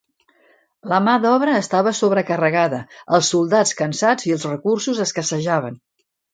La 0.93 0.97
mà 1.07 1.13
d'obra 1.25 1.57
estava 1.63 1.93
sobrecarregada, 1.97 2.81
els 3.19 3.31
soldats 3.35 3.77
cansats 3.85 4.29
i 4.33 4.37
els 4.39 4.51
recursos 4.55 5.07
escassejaven. 5.09 5.81